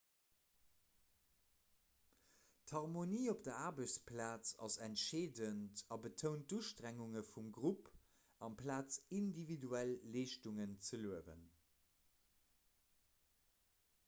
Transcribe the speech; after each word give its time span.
d'harmonie 2.69 3.25
op 3.33 3.41
der 3.47 3.57
aarbechtsplaz 3.65 4.53
ass 4.67 4.77
entscheedend 4.85 5.83
a 5.95 5.97
betount 6.05 6.47
d'ustrengunge 6.53 7.23
vum 7.27 7.51
grupp 7.59 7.91
amplaz 8.49 8.97
individuell 9.19 9.95
leeschtungen 10.15 10.77
ze 10.89 10.99
luewen 11.03 11.45